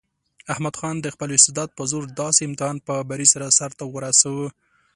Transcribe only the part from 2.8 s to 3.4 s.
په بري